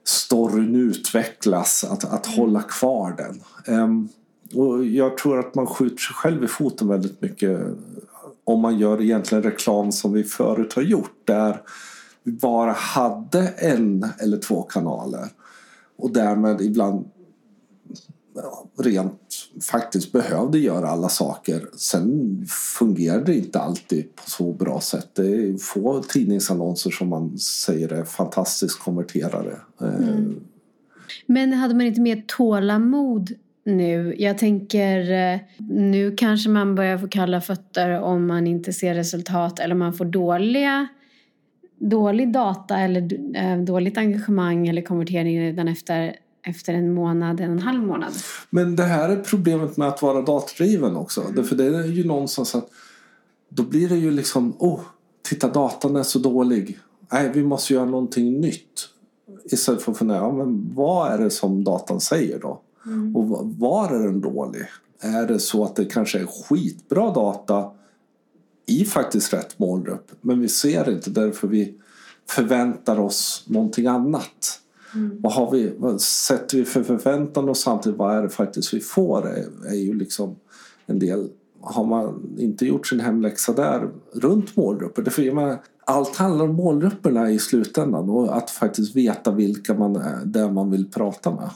storyn 0.05 0.75
utvecklas, 0.75 1.85
att, 1.85 2.05
att 2.05 2.27
mm. 2.27 2.39
hålla 2.39 2.63
kvar 2.63 3.17
den. 3.17 3.43
Um, 3.77 4.09
och 4.55 4.85
jag 4.85 5.19
tror 5.19 5.39
att 5.39 5.55
man 5.55 5.67
skjuter 5.67 5.97
sig 5.97 6.15
själv 6.15 6.45
i 6.45 6.49
foten 6.49 6.89
väldigt 6.89 7.23
mycket 7.23 7.61
om 8.45 8.61
man 8.61 8.79
gör 8.79 9.03
egentligen 9.03 9.45
reklam 9.45 9.93
som 9.93 10.13
vi 10.13 10.25
förut 10.25 10.73
har 10.73 10.83
gjort 10.83 11.21
där 11.25 11.63
vi 12.25 12.33
bara 12.33 12.73
hade 12.73 13.49
en 13.49 14.07
eller 14.21 14.39
två 14.39 14.63
kanaler 14.63 15.29
och 15.97 16.13
därmed 16.13 16.61
ibland 16.61 17.05
rent 18.79 19.49
faktiskt 19.71 20.13
behövde 20.13 20.59
göra 20.59 20.89
alla 20.89 21.09
saker. 21.09 21.69
Sen 21.77 22.45
fungerade 22.79 23.25
det 23.25 23.35
inte 23.35 23.61
alltid 23.61 24.17
på 24.17 24.31
så 24.31 24.53
bra 24.53 24.81
sätt. 24.81 25.11
Det 25.15 25.27
är 25.27 25.59
få 25.59 26.03
tidningsannonser 26.03 26.91
som 26.91 27.09
man 27.09 27.39
säger 27.39 27.93
är 27.93 28.05
fantastiskt 28.05 28.79
konverterade. 28.79 29.57
Eh, 29.81 29.95
mm. 29.95 30.41
Men 31.27 31.53
hade 31.53 31.75
man 31.75 31.87
inte 31.87 32.01
mer 32.01 32.25
tålamod 32.27 33.31
nu? 33.65 34.15
Jag 34.19 34.39
tänker 34.39 35.11
eh, 35.33 35.41
nu 35.59 36.15
kanske 36.17 36.51
man 36.51 36.75
börjar 36.75 36.99
få 36.99 37.09
kalla 37.09 37.41
fötter 37.41 38.01
om 38.01 38.27
man 38.27 38.47
inte 38.47 38.73
ser 38.73 38.95
resultat 38.95 39.59
eller 39.59 39.75
man 39.75 39.95
får 39.95 40.05
dåliga 40.05 40.89
dålig 41.81 42.33
data 42.33 42.79
eller 42.79 43.37
eh, 43.37 43.59
dåligt 43.59 43.99
engagemang 43.99 44.69
eller 44.69 44.83
konvertering 44.83 45.41
redan 45.41 45.69
efter 45.69 46.17
efter 46.43 46.75
en 46.75 46.95
månad, 46.95 47.41
en 47.41 47.51
och 47.51 47.57
en 47.57 47.63
halv 47.63 47.83
månad. 47.83 48.13
Men 48.51 48.77
det 48.77 48.83
här 48.83 49.09
är 49.09 49.17
problemet 49.17 49.77
med 49.77 49.89
att 49.89 50.03
vara 50.03 50.23
datadriven 50.23 50.97
också. 50.97 51.21
Mm. 51.21 51.45
För 51.45 51.57
det 51.57 51.65
är 51.65 51.85
ju 51.85 52.05
någonstans 52.05 52.55
att 52.55 52.69
då 53.49 53.63
blir 53.63 53.89
det 53.89 53.97
ju 53.97 54.11
liksom, 54.11 54.55
oh, 54.59 54.81
titta 55.29 55.49
datan 55.49 55.97
är 55.97 56.03
så 56.03 56.19
dålig. 56.19 56.79
Nej, 57.13 57.31
vi 57.35 57.43
måste 57.43 57.75
göra 57.75 57.85
någonting 57.85 58.41
nytt. 58.41 58.89
Istället 59.45 59.83
för 59.83 59.93
att 59.93 59.99
fundera, 59.99 60.19
ja, 60.19 60.33
men 60.33 60.75
vad 60.75 61.13
är 61.13 61.19
det 61.19 61.31
som 61.31 61.65
datan 61.65 62.01
säger 62.01 62.39
då? 62.39 62.61
Mm. 62.87 63.17
Och 63.17 63.29
var 63.59 63.95
är 63.95 63.99
den 63.99 64.21
dålig? 64.21 64.63
Är 65.01 65.27
det 65.27 65.39
så 65.39 65.65
att 65.65 65.77
det 65.77 65.85
kanske 65.85 66.19
är 66.19 66.27
skitbra 66.27 67.13
data 67.13 67.71
i 68.71 68.85
faktiskt 68.85 69.33
rätt 69.33 69.59
målgrupp 69.59 70.13
men 70.21 70.41
vi 70.41 70.49
ser 70.49 70.91
inte 70.91 71.11
därför 71.11 71.49
vi 71.49 71.75
förväntar 72.29 73.01
oss 73.01 73.45
någonting 73.47 73.87
annat. 73.87 74.61
Mm. 74.95 75.17
Vad, 75.21 75.33
har 75.33 75.51
vi, 75.51 75.73
vad 75.79 76.01
sätter 76.01 76.59
vi 76.59 76.65
för 76.65 76.83
förväntan 76.83 77.49
och 77.49 77.57
samtidigt 77.57 77.99
vad 77.99 78.17
är 78.17 78.23
det 78.23 78.29
faktiskt 78.29 78.75
vi 78.75 78.81
får 78.81 79.29
är, 79.29 79.47
är 79.67 79.75
ju 79.75 79.95
liksom 79.95 80.37
en 80.87 80.99
del 80.99 81.29
har 81.61 81.85
man 81.85 82.37
inte 82.39 82.67
gjort 82.67 82.87
sin 82.87 83.01
hemläxa 83.01 83.53
där 83.53 83.89
runt 84.13 84.57
målgrupper. 84.57 85.03
Därför 85.03 85.33
man, 85.33 85.57
allt 85.85 86.17
handlar 86.17 86.45
om 86.45 86.55
målgrupperna 86.55 87.31
i 87.31 87.39
slutändan 87.39 88.11
och 88.11 88.37
att 88.37 88.51
faktiskt 88.51 88.97
veta 88.97 89.31
vilka 89.31 89.75
man 89.75 89.97
är, 89.97 90.25
där 90.25 90.51
man 90.51 90.71
vill 90.71 90.91
prata 90.91 91.31
med. 91.31 91.51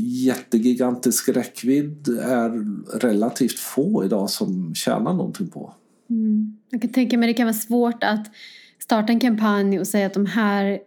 Jättegigantisk 0.00 1.28
räckvidd 1.28 2.08
är 2.22 2.66
relativt 2.98 3.58
få 3.58 4.04
idag 4.04 4.30
som 4.30 4.74
tjänar 4.74 5.14
någonting 5.14 5.48
på. 5.48 5.74
Mm. 6.10 6.56
Jag 6.70 6.82
kan 6.82 6.92
tänka 6.92 7.18
mig 7.18 7.26
att 7.26 7.34
det 7.34 7.36
kan 7.36 7.46
vara 7.46 7.54
svårt 7.54 8.04
att 8.04 8.30
starta 8.78 9.12
en 9.12 9.20
kampanj 9.20 9.80
och 9.80 9.86
säga 9.86 10.06
att 10.06 10.14
de 10.14 10.26
här 10.26 10.78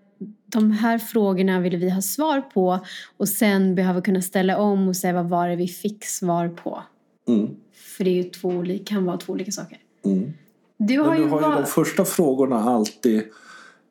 de 0.45 0.71
här 0.71 0.97
frågorna 0.97 1.59
vill 1.59 1.77
vi 1.77 1.89
ha 1.89 2.01
svar 2.01 2.41
på 2.41 2.79
och 3.17 3.29
sen 3.29 3.75
behöver 3.75 4.01
kunna 4.01 4.21
ställa 4.21 4.57
om 4.57 4.87
och 4.87 4.95
säga 4.95 5.13
vad 5.13 5.29
var 5.29 5.49
det 5.49 5.55
vi 5.55 5.67
fick 5.67 6.05
svar 6.05 6.49
på. 6.49 6.83
Mm. 7.27 7.49
För 7.97 8.03
det 8.03 8.09
är 8.09 8.23
ju 8.23 8.23
två, 8.23 8.65
kan 8.85 9.05
vara 9.05 9.17
två 9.17 9.33
olika 9.33 9.51
saker. 9.51 9.77
Mm. 10.05 10.33
Du 10.77 10.99
har, 10.99 11.09
Men 11.09 11.17
du 11.17 11.27
har 11.27 11.39
ju, 11.39 11.47
var... 11.47 11.55
de 11.55 11.65
första 11.65 12.05
frågorna 12.05 12.63
alltid 12.63 13.21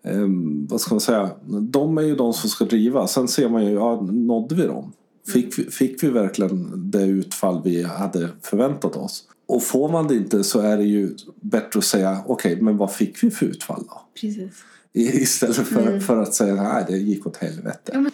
eh, 0.04 0.26
vad 0.68 0.80
ska 0.80 0.94
man 0.94 1.00
säga, 1.00 1.30
de 1.60 1.98
är 1.98 2.02
ju 2.02 2.16
de 2.16 2.32
som 2.32 2.50
ska 2.50 2.64
driva. 2.64 3.06
Sen 3.06 3.28
ser 3.28 3.48
man 3.48 3.66
ju, 3.66 3.72
ja, 3.72 4.00
nådde 4.00 4.54
vi 4.54 4.62
dem? 4.62 4.92
Fick, 5.32 5.58
vi, 5.58 5.64
fick 5.64 6.02
vi 6.02 6.08
verkligen 6.08 6.90
det 6.90 7.02
utfall 7.02 7.60
vi 7.64 7.82
hade 7.82 8.28
förväntat 8.42 8.96
oss? 8.96 9.24
Och 9.50 9.62
får 9.62 9.88
man 9.88 10.08
det 10.08 10.14
inte 10.14 10.44
så 10.44 10.60
är 10.60 10.76
det 10.76 10.84
ju 10.84 11.16
bättre 11.40 11.78
att 11.78 11.84
säga 11.84 12.22
okej, 12.26 12.52
okay, 12.52 12.64
men 12.64 12.76
vad 12.76 12.92
fick 12.92 13.24
vi 13.24 13.30
för 13.30 13.46
utfall 13.46 13.84
då? 13.88 14.02
Precis. 14.20 14.50
Istället 14.92 15.56
för, 15.56 15.86
mm. 15.86 16.00
för 16.00 16.22
att 16.22 16.34
säga 16.34 16.62
att 16.62 16.86
det 16.86 16.96
gick 16.96 17.26
åt 17.26 17.36
helvete. 17.36 17.90
Ja, 17.92 18.00
men... 18.00 18.12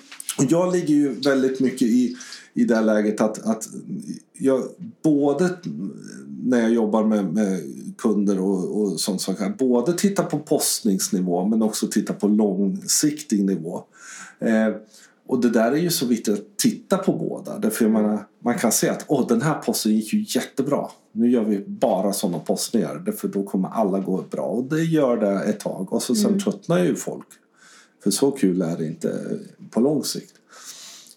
Jag 0.49 0.73
ligger 0.73 0.95
ju 0.95 1.21
väldigt 1.21 1.61
mycket 1.61 1.83
i, 1.83 2.17
i 2.55 2.65
det 2.65 2.75
här 2.75 2.83
läget 2.83 3.21
att, 3.21 3.47
att 3.47 3.69
jag 4.33 4.63
både 5.03 5.51
när 6.43 6.61
jag 6.61 6.73
jobbar 6.73 7.05
med, 7.05 7.25
med 7.35 7.61
kunder 7.99 8.41
och, 8.41 8.81
och 8.81 9.01
sånt 9.01 9.21
saker, 9.21 9.55
både 9.59 9.93
tittar 9.93 10.25
på 10.25 10.39
postningsnivå 10.39 11.47
men 11.47 11.63
också 11.63 11.87
tittar 11.87 12.15
på 12.15 12.29
långsiktig 12.29 13.45
nivå. 13.45 13.85
Eh, 14.39 14.69
och 15.29 15.41
det 15.41 15.51
där 15.51 15.73
är 15.73 15.77
ju 15.77 15.91
så 15.91 16.07
viktigt 16.07 16.35
att 16.35 16.57
titta 16.57 16.99
på 16.99 17.13
båda. 17.13 17.59
Därför 17.59 17.85
jag 17.85 17.93
menar, 17.93 18.27
man 18.45 18.59
kan 18.59 18.73
se 18.73 18.89
att 18.89 19.05
oh, 19.09 19.27
den 19.27 19.43
här 19.43 19.55
posten 19.55 19.93
gick 19.93 20.13
ju 20.13 20.25
jättebra. 20.29 20.89
Nu 21.13 21.31
gör 21.31 21.45
vi 21.45 21.65
bara 21.67 22.13
sådana 22.13 22.39
postningar. 22.39 23.03
Därför 23.07 23.29
då 23.29 23.43
kommer 23.43 23.69
alla 23.69 23.99
gå 24.01 24.25
bra. 24.31 24.43
Och 24.43 24.65
det 24.65 24.83
gör 24.83 25.17
det 25.17 25.43
ett 25.43 25.61
tag. 25.61 25.93
Och 25.93 26.03
så 26.03 26.15
sen 26.15 26.27
mm. 26.27 26.41
tröttnar 26.41 26.85
ju 26.85 26.95
folk. 26.95 27.27
För 28.03 28.11
så 28.11 28.31
kul 28.31 28.63
är 28.63 28.77
det 28.77 28.87
inte 28.87 29.39
på 29.71 29.81
lång 29.81 30.05
sikt. 30.05 30.33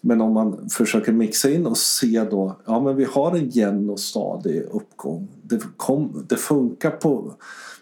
Men 0.00 0.20
om 0.20 0.32
man 0.32 0.68
försöker 0.70 1.12
mixa 1.12 1.50
in 1.50 1.66
och 1.66 1.78
se 1.78 2.24
då, 2.30 2.60
ja 2.66 2.80
men 2.80 2.96
vi 2.96 3.04
har 3.04 3.36
en 3.36 3.50
jämn 3.50 3.90
och 3.90 4.00
stadig 4.00 4.62
uppgång. 4.62 5.28
Det, 5.42 5.62
kom, 5.76 6.26
det 6.28 6.36
funkar 6.36 6.90
på, 6.90 7.34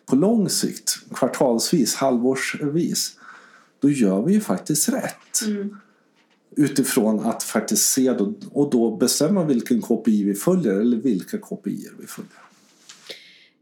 på 0.07 0.17
lång 0.17 0.49
sikt, 0.49 0.95
kvartalsvis, 1.15 1.95
halvårsvis. 1.95 3.13
Då 3.81 3.91
gör 3.91 4.23
vi 4.23 4.33
ju 4.33 4.41
faktiskt 4.41 4.89
rätt. 4.89 5.47
Mm 5.47 5.77
utifrån 6.59 7.21
att 7.21 7.43
faktiskt 7.43 7.93
se 7.93 8.13
då, 8.13 8.35
och 8.53 8.71
då 8.71 8.97
bestämma 8.97 9.45
vilken 9.45 9.83
KPI 9.83 10.25
vi 10.25 10.35
följer 10.35 10.81
eller 10.81 10.97
vilka 10.97 11.39
KPI 11.39 11.89
vi 12.01 12.07
följer. 12.07 12.33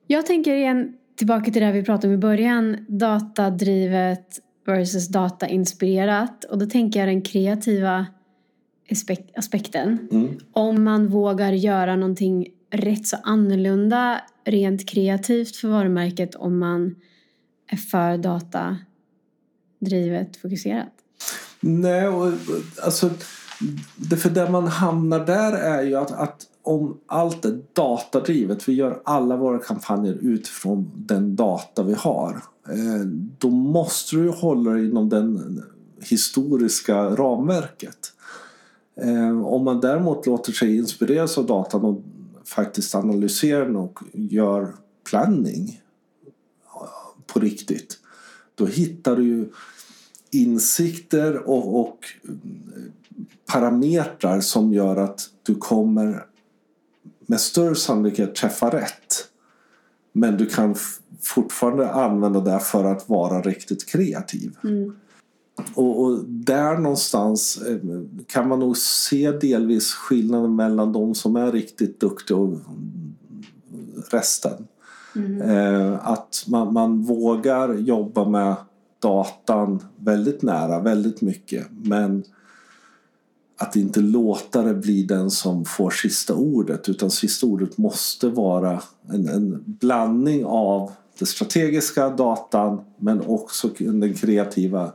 Jag 0.07 0.27
tänker 0.27 0.55
igen 0.55 0.97
tillbaka 1.17 1.51
till 1.51 1.63
det 1.63 1.73
vi 1.73 1.83
pratade 1.83 2.09
om 2.09 2.15
i 2.15 2.19
början, 2.19 2.77
datadrivet 2.89 4.41
versus 4.67 5.09
datainspirerat 5.09 6.45
och 6.45 6.59
då 6.59 6.67
tänker 6.67 7.01
jag 7.01 7.09
den 7.09 7.23
kreativa 7.23 8.07
aspekten. 9.35 10.09
Mm. 10.13 10.39
Om 10.53 10.85
man 10.85 11.09
vågar 11.09 11.53
göra 11.53 11.97
någonting 11.97 12.49
rätt 12.71 13.07
så 13.07 13.17
annorlunda 13.23 14.21
rent 14.45 14.89
kreativt 14.89 15.57
för 15.57 15.69
varumärket 15.69 16.35
om 16.35 16.59
man 16.59 16.95
är 17.67 17.77
för 17.77 18.19
datadrivet 18.19 18.77
fokuserat. 20.37 20.96
Nej, 21.67 22.09
och, 22.09 22.33
alltså, 22.83 23.11
det 23.97 24.17
för 24.17 24.31
där 24.31 24.51
man 24.51 24.67
hamnar 24.67 25.27
där 25.27 25.53
är 25.53 25.83
ju 25.83 25.97
att, 25.97 26.13
att 26.13 26.47
om 26.63 27.01
allt 27.07 27.45
är 27.45 27.61
datadrivet, 27.73 28.69
vi 28.69 28.73
gör 28.73 29.01
alla 29.05 29.37
våra 29.37 29.59
kampanjer 29.59 30.19
utifrån 30.21 30.91
den 30.95 31.37
data 31.37 31.83
vi 31.83 31.95
har. 31.95 32.43
Eh, 32.69 33.07
då 33.39 33.51
måste 33.51 34.17
du 34.17 34.29
hålla 34.29 34.71
dig 34.71 34.89
inom 34.89 35.09
den 35.09 35.63
historiska 36.01 36.97
ramverket. 36.97 38.13
Eh, 39.01 39.47
om 39.47 39.65
man 39.65 39.81
däremot 39.81 40.27
låter 40.27 40.53
sig 40.53 40.77
inspireras 40.77 41.39
av 41.39 41.47
datan 41.47 41.85
och 41.85 42.03
faktiskt 42.45 42.95
analyserar 42.95 43.67
den 43.67 43.77
och 43.77 43.99
gör 44.13 44.75
planning 45.11 45.81
eh, 46.75 47.23
på 47.27 47.41
riktigt. 47.41 47.99
Då 48.55 48.67
hittar 48.67 49.17
du 49.17 49.25
ju 49.25 49.49
insikter 50.43 51.49
och, 51.49 51.81
och 51.81 51.99
parametrar 53.47 54.41
som 54.41 54.73
gör 54.73 54.97
att 54.97 55.21
du 55.43 55.55
kommer 55.55 56.25
med 57.27 57.41
större 57.41 57.75
sannolikhet 57.75 58.35
träffa 58.35 58.71
rätt. 58.71 59.29
Men 60.13 60.37
du 60.37 60.47
kan 60.47 60.75
fortfarande 61.21 61.91
använda 61.91 62.41
det 62.41 62.61
för 62.61 62.85
att 62.85 63.09
vara 63.09 63.43
riktigt 63.43 63.89
kreativ. 63.89 64.57
Mm. 64.65 64.97
Och, 65.75 66.01
och, 66.01 66.25
där 66.25 66.79
någonstans 66.79 67.63
eh, 67.63 67.79
kan 68.27 68.49
man 68.49 68.61
nog 68.61 68.77
se 68.77 69.31
delvis 69.31 69.93
skillnaden 69.93 70.57
mellan 70.57 70.93
de 70.93 71.15
som 71.15 71.37
är 71.37 71.53
riktigt 71.53 72.01
duktiga 72.01 72.37
och 72.37 72.59
resten. 74.11 74.67
Mm. 75.17 75.43
Eh, 75.43 76.09
att 76.09 76.45
man, 76.49 76.73
man 76.73 77.03
vågar 77.03 77.75
jobba 77.75 78.29
med 78.29 78.55
datan 78.99 79.85
väldigt 79.97 80.43
nära, 80.43 80.81
väldigt 80.81 81.21
mycket. 81.21 81.67
Men 81.71 82.25
att 83.59 83.77
inte 83.77 84.01
låta 84.01 84.63
det 84.63 84.75
bli 84.75 85.03
den 85.03 85.31
som 85.31 85.65
får 85.65 85.91
sista 85.91 86.35
ordet 86.35 86.89
utan 86.89 87.11
sista 87.11 87.47
ordet 87.47 87.79
måste 87.79 88.29
vara 88.29 88.83
en, 89.09 89.29
en 89.29 89.65
blandning 89.67 90.45
av 90.45 90.93
den 91.19 91.27
strategiska 91.27 92.09
datan 92.11 92.81
men 92.99 93.21
också 93.27 93.69
den 93.79 94.15
kreativa 94.15 94.93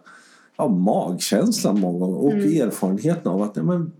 ja, 0.57 0.67
magkänslan 0.67 1.79
många 1.79 1.99
gånger 1.99 2.17
och 2.17 2.33
mm. 2.33 2.67
erfarenheten 2.67 3.31
av 3.31 3.41
att 3.41 3.55
nej, 3.55 3.65
men, 3.65 3.91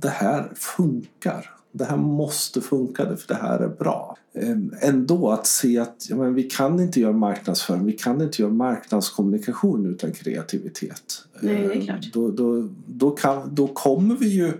det 0.00 0.08
här 0.08 0.52
funkar 0.54 1.53
det 1.76 1.84
här 1.84 1.96
måste 1.96 2.60
funka 2.60 3.16
för 3.16 3.28
det 3.28 3.34
här 3.34 3.58
är 3.58 3.68
bra. 3.68 4.16
Ehm, 4.34 4.74
ändå 4.80 5.30
att 5.30 5.46
se 5.46 5.78
att 5.78 6.06
ja, 6.10 6.16
men 6.16 6.34
vi 6.34 6.42
kan 6.42 6.80
inte 6.80 7.00
göra 7.00 7.12
marknadsföring, 7.12 7.86
vi 7.86 7.92
kan 7.92 8.20
inte 8.20 8.42
göra 8.42 8.52
marknadskommunikation 8.52 9.86
utan 9.86 10.12
kreativitet. 10.12 11.24
Nej, 11.40 11.68
det 11.68 11.74
är 11.74 11.80
klart. 11.80 12.12
Då, 12.12 12.30
då, 12.30 12.68
då, 12.86 13.10
kan, 13.10 13.54
då 13.54 13.68
kommer 13.68 14.16
vi 14.16 14.28
ju 14.28 14.52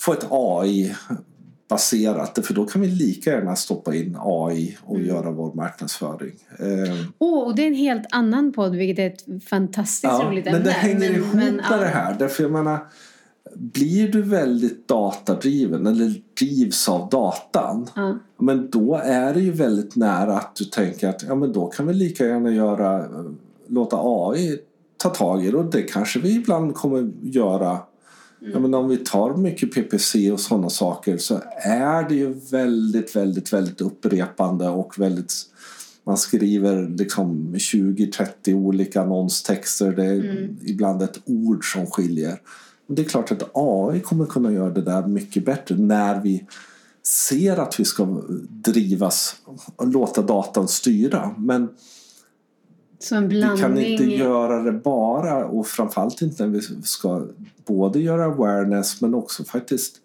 få 0.00 0.12
ett 0.12 0.26
AI 0.30 0.94
baserat. 1.68 2.46
För 2.46 2.54
då 2.54 2.64
kan 2.64 2.82
vi 2.82 2.88
lika 2.88 3.30
gärna 3.30 3.56
stoppa 3.56 3.94
in 3.94 4.16
AI 4.20 4.78
och 4.84 4.96
mm. 4.96 5.08
göra 5.08 5.30
vår 5.30 5.54
marknadsföring. 5.54 6.34
Oh, 7.18 7.46
och 7.46 7.56
det 7.56 7.62
är 7.62 7.66
en 7.66 7.74
helt 7.74 8.06
annan 8.10 8.52
podd 8.52 8.76
vilket 8.76 8.98
är 8.98 9.06
ett 9.06 9.44
fantastiskt 9.44 10.12
ja, 10.12 10.28
roligt 10.28 10.46
ämne. 10.46 10.58
Men 10.58 10.66
det 10.66 10.72
hänger 10.72 10.98
men, 10.98 11.14
ihop 11.14 11.34
men, 11.34 11.56
med 11.56 11.80
det 11.80 11.86
här. 11.86 12.16
Därför 12.18 12.42
jag 12.42 12.52
menar, 12.52 12.78
blir 13.54 14.08
du 14.08 14.22
väldigt 14.22 14.88
datadriven 14.88 15.86
eller 15.86 16.22
drivs 16.40 16.88
av 16.88 17.08
datan 17.08 17.88
ja. 17.94 18.18
men 18.38 18.70
då 18.70 19.00
är 19.04 19.34
det 19.34 19.40
ju 19.40 19.52
väldigt 19.52 19.96
nära 19.96 20.36
att 20.36 20.56
du 20.56 20.64
tänker 20.64 21.08
att 21.08 21.22
ja, 21.22 21.34
men 21.34 21.52
då 21.52 21.66
kan 21.66 21.86
vi 21.86 21.94
lika 21.94 22.26
gärna 22.26 22.50
göra, 22.50 23.04
låta 23.66 23.96
AI 24.00 24.58
ta 24.96 25.08
tag 25.08 25.44
i 25.44 25.50
det 25.50 25.56
och 25.56 25.70
det 25.70 25.82
kanske 25.82 26.20
vi 26.20 26.36
ibland 26.36 26.74
kommer 26.74 27.12
göra 27.22 27.78
Mm. 28.42 28.54
Ja, 28.54 28.60
men 28.60 28.74
om 28.74 28.88
vi 28.88 28.96
tar 28.96 29.36
mycket 29.36 29.74
PPC 29.74 30.32
och 30.32 30.40
sådana 30.40 30.70
saker 30.70 31.16
så 31.16 31.40
är 31.56 32.08
det 32.08 32.14
ju 32.14 32.34
väldigt, 32.50 33.16
väldigt, 33.16 33.52
väldigt 33.52 33.80
upprepande 33.80 34.68
och 34.68 34.98
väldigt 34.98 35.32
man 36.04 36.16
skriver 36.16 36.88
liksom 36.88 37.54
20-30 37.54 38.54
olika 38.54 39.02
annonstexter. 39.02 39.92
Det 39.92 40.04
är 40.04 40.14
mm. 40.14 40.56
ibland 40.62 41.02
ett 41.02 41.18
ord 41.24 41.72
som 41.72 41.86
skiljer. 41.86 42.40
Det 42.94 43.02
är 43.02 43.06
klart 43.06 43.32
att 43.32 43.50
AI 43.54 44.00
kommer 44.00 44.26
kunna 44.26 44.52
göra 44.52 44.70
det 44.70 44.82
där 44.82 45.06
mycket 45.06 45.44
bättre 45.44 45.74
när 45.74 46.20
vi 46.20 46.46
ser 47.06 47.56
att 47.56 47.80
vi 47.80 47.84
ska 47.84 48.22
drivas 48.48 49.36
och 49.76 49.86
låta 49.86 50.22
datan 50.22 50.68
styra. 50.68 51.34
Men 51.38 51.68
vi 53.28 53.42
kan 53.60 53.78
inte 53.78 54.04
göra 54.04 54.62
det 54.62 54.72
bara 54.72 55.44
och 55.44 55.66
framförallt 55.66 56.22
inte 56.22 56.46
när 56.46 56.50
vi 56.50 56.60
ska 56.82 57.26
både 57.66 58.00
göra 58.00 58.24
awareness 58.24 59.00
men 59.00 59.14
också 59.14 59.44
faktiskt 59.44 59.96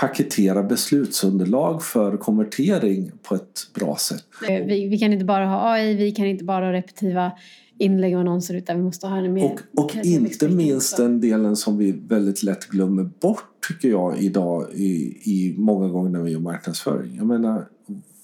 paketera 0.00 0.62
beslutsunderlag 0.62 1.82
för 1.82 2.16
konvertering 2.16 3.12
på 3.22 3.34
ett 3.34 3.60
bra 3.74 3.96
sätt. 3.96 4.24
Vi, 4.48 4.88
vi, 4.88 4.98
kan 4.98 5.12
inte 5.12 5.24
bara 5.24 5.46
ha 5.46 5.72
AI, 5.72 5.94
vi 5.94 6.12
kan 6.12 6.26
inte 6.26 6.44
bara 6.44 6.64
ha 6.64 6.72
repetitiva 6.72 7.32
inlägg 7.80 8.14
och 8.14 8.20
annonser 8.20 8.54
utan 8.54 8.76
vi 8.76 8.82
måste 8.82 9.06
ha 9.06 9.16
en 9.16 9.32
mer... 9.32 9.58
Och, 9.74 9.84
och 9.84 9.96
inte 9.96 10.48
minst 10.48 10.96
den 10.96 11.20
delen 11.20 11.56
som 11.56 11.78
vi 11.78 11.92
väldigt 11.92 12.42
lätt 12.42 12.66
glömmer 12.66 13.04
bort 13.04 13.44
tycker 13.68 13.88
jag 13.88 14.18
idag 14.18 14.66
i, 14.74 15.18
i 15.24 15.54
många 15.58 15.88
gånger 15.88 16.10
när 16.10 16.20
vi 16.20 16.30
gör 16.30 16.40
marknadsföring. 16.40 17.16
Jag 17.16 17.26
menar 17.26 17.68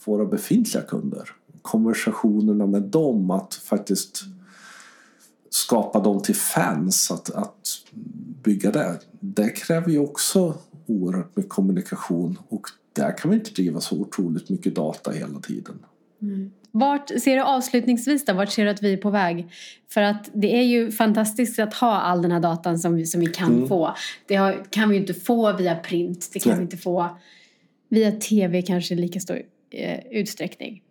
våra 0.04 0.25
befintliga 0.25 0.82
kunder. 0.82 1.30
Konversationerna 1.62 2.66
med 2.66 2.82
dem, 2.82 3.30
att 3.30 3.54
faktiskt 3.54 4.20
skapa 5.50 6.00
dem 6.00 6.22
till 6.22 6.34
fans, 6.34 7.10
att, 7.10 7.30
att 7.30 7.68
bygga 8.42 8.70
det. 8.70 9.00
Det 9.20 9.48
kräver 9.48 9.90
ju 9.90 9.98
också 9.98 10.54
oerhört 10.86 11.36
mycket 11.36 11.50
kommunikation 11.50 12.38
och 12.48 12.66
där 12.92 13.18
kan 13.18 13.30
vi 13.30 13.36
inte 13.36 13.50
driva 13.50 13.80
så 13.80 14.00
otroligt 14.00 14.50
mycket 14.50 14.75
data 14.75 15.10
hela 15.10 15.40
tiden. 15.40 15.78
Mm. 16.22 16.50
Vart 16.78 17.09
ser 17.09 17.37
du 17.37 17.42
avslutningsvis 17.42 18.25
då, 18.25 18.33
vart 18.33 18.50
ser 18.50 18.64
du 18.64 18.71
att 18.71 18.83
vi 18.83 18.92
är 18.92 18.97
på 18.97 19.11
väg? 19.11 19.49
För 19.88 20.00
att 20.00 20.30
det 20.33 20.56
är 20.59 20.62
ju 20.62 20.92
fantastiskt 20.92 21.59
att 21.59 21.75
ha 21.75 22.00
all 22.00 22.23
den 22.23 22.33
här 22.33 22.40
datan 22.40 22.78
som 22.78 22.95
vi, 22.95 23.06
som 23.06 23.21
vi 23.21 23.26
kan 23.26 23.54
mm. 23.54 23.68
få. 23.68 23.95
Det 24.26 24.35
har, 24.35 24.64
kan 24.71 24.88
vi 24.88 24.95
ju 24.95 25.00
inte 25.00 25.14
få 25.14 25.52
via 25.52 25.75
print, 25.75 26.30
det 26.33 26.38
kan 26.38 26.50
Nej. 26.50 26.59
vi 26.59 26.62
inte 26.62 26.76
få 26.76 27.16
via 27.88 28.12
tv 28.12 28.62
kanske 28.62 28.95
i 28.95 28.97
lika 28.97 29.21
stor 29.21 29.42
eh, 29.71 29.99
utsträckning. 30.11 30.83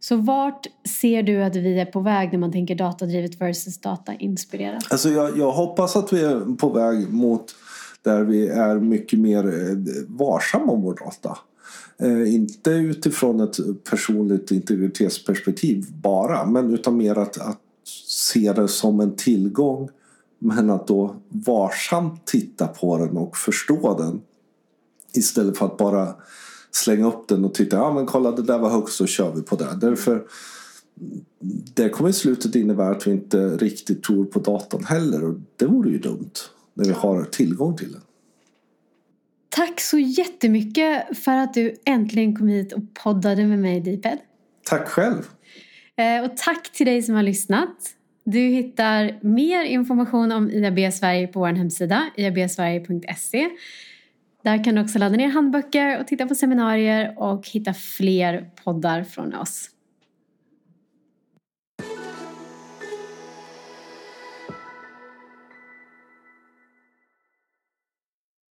Så 0.00 0.16
vart 0.16 0.66
ser 1.00 1.22
du 1.22 1.44
att 1.44 1.56
vi 1.56 1.80
är 1.80 1.86
på 1.86 2.00
väg 2.00 2.32
när 2.32 2.38
man 2.38 2.52
tänker 2.52 2.74
datadrivet 2.74 3.40
versus 3.40 3.80
datainspirerat? 3.80 4.92
Alltså 4.92 5.08
jag, 5.08 5.38
jag 5.38 5.52
hoppas 5.52 5.96
att 5.96 6.12
vi 6.12 6.24
är 6.24 6.56
på 6.56 6.68
väg 6.68 7.12
mot 7.12 7.54
där 8.02 8.24
vi 8.24 8.48
är 8.48 8.74
mycket 8.74 9.18
mer 9.18 9.46
eh, 9.46 9.76
varsamma 10.08 10.72
om 10.72 10.82
vår 10.82 10.94
data. 10.94 11.38
Eh, 11.98 12.34
inte 12.34 12.70
utifrån 12.70 13.40
ett 13.40 13.84
personligt 13.90 14.50
integritetsperspektiv 14.50 15.86
bara, 16.02 16.46
men 16.46 16.74
utan 16.74 16.96
mer 16.96 17.18
att, 17.18 17.40
att 17.40 17.60
se 18.06 18.52
det 18.52 18.68
som 18.68 19.00
en 19.00 19.16
tillgång 19.16 19.88
men 20.38 20.70
att 20.70 20.86
då 20.86 21.16
varsamt 21.28 22.26
titta 22.26 22.66
på 22.66 22.98
den 22.98 23.16
och 23.16 23.36
förstå 23.36 23.98
den 23.98 24.20
istället 25.12 25.58
för 25.58 25.66
att 25.66 25.76
bara 25.76 26.14
slänga 26.70 27.08
upp 27.08 27.28
den 27.28 27.44
och 27.44 27.54
titta, 27.54 27.76
ja 27.76 27.94
men 27.94 28.06
kolla 28.06 28.30
det 28.30 28.42
där 28.42 28.58
var 28.58 28.70
högst 28.70 28.96
så 28.96 29.06
kör 29.06 29.34
vi 29.34 29.42
på 29.42 29.56
det. 29.56 29.78
Därför 29.80 30.26
det 31.74 31.88
kommer 31.88 32.10
i 32.10 32.12
slutet 32.12 32.54
innebära 32.54 32.90
att 32.90 33.06
vi 33.06 33.10
inte 33.10 33.56
riktigt 33.56 34.02
tror 34.02 34.24
på 34.24 34.38
datorn 34.38 34.84
heller 34.84 35.24
och 35.24 35.34
det 35.56 35.66
vore 35.66 35.90
ju 35.90 35.98
dumt 35.98 36.30
när 36.74 36.84
vi 36.84 36.92
har 36.92 37.24
tillgång 37.24 37.76
till 37.76 37.92
den. 37.92 38.00
Tack 39.56 39.80
så 39.80 39.98
jättemycket 39.98 41.18
för 41.18 41.36
att 41.36 41.54
du 41.54 41.74
äntligen 41.84 42.36
kom 42.36 42.48
hit 42.48 42.72
och 42.72 42.82
poddade 43.02 43.44
med 43.44 43.58
mig 43.58 43.80
Deeped. 43.80 44.18
Tack 44.64 44.88
själv. 44.88 45.22
Eh, 45.96 46.24
och 46.24 46.36
tack 46.36 46.72
till 46.72 46.86
dig 46.86 47.02
som 47.02 47.14
har 47.14 47.22
lyssnat. 47.22 47.76
Du 48.24 48.38
hittar 48.38 49.18
mer 49.20 49.64
information 49.64 50.32
om 50.32 50.50
IAB 50.50 50.92
Sverige 50.92 51.26
på 51.26 51.40
vår 51.40 51.52
hemsida, 51.52 52.10
iabsverige.se. 52.16 53.48
Där 54.44 54.64
kan 54.64 54.74
du 54.74 54.80
också 54.80 54.98
ladda 54.98 55.16
ner 55.16 55.28
handböcker 55.28 56.00
och 56.00 56.06
titta 56.06 56.26
på 56.26 56.34
seminarier 56.34 57.14
och 57.16 57.48
hitta 57.48 57.74
fler 57.74 58.50
poddar 58.64 59.04
från 59.04 59.34
oss. 59.34 59.70